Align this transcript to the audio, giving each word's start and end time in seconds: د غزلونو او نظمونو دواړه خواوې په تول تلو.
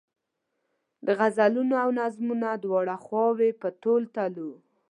د 1.05 1.07
غزلونو 1.19 1.75
او 1.83 1.89
نظمونو 1.99 2.51
دواړه 2.65 2.95
خواوې 3.05 3.49
په 3.61 3.67
تول 3.81 4.03
تلو. 4.15 4.51